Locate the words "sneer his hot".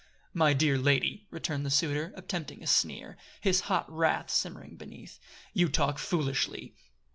2.65-3.85